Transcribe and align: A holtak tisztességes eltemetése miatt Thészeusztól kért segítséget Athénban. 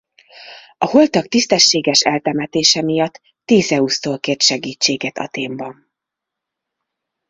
A 0.77 0.85
holtak 0.85 1.27
tisztességes 1.27 1.99
eltemetése 2.01 2.81
miatt 2.81 3.21
Thészeusztól 3.45 4.19
kért 4.19 4.41
segítséget 4.41 5.17
Athénban. 5.17 5.91